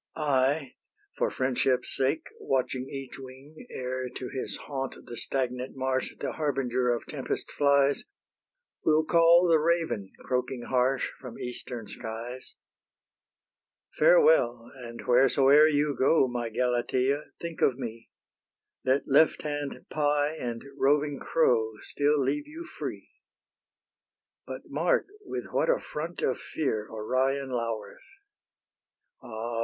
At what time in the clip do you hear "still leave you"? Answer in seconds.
21.81-22.65